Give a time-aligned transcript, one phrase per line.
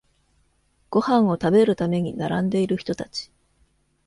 [0.89, 3.31] ご飯を食べるために並んでいる人たち